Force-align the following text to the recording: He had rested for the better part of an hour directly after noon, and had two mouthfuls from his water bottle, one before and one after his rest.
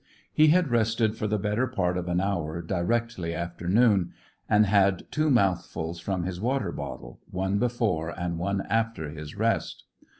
He 0.33 0.47
had 0.47 0.69
rested 0.71 1.15
for 1.15 1.27
the 1.27 1.37
better 1.37 1.67
part 1.67 1.95
of 1.95 2.07
an 2.09 2.19
hour 2.19 2.59
directly 2.63 3.35
after 3.35 3.67
noon, 3.69 4.13
and 4.49 4.65
had 4.65 5.03
two 5.11 5.29
mouthfuls 5.29 5.99
from 5.99 6.23
his 6.23 6.41
water 6.41 6.71
bottle, 6.71 7.19
one 7.29 7.59
before 7.59 8.09
and 8.09 8.39
one 8.39 8.61
after 8.61 9.11
his 9.11 9.35
rest. 9.35 9.83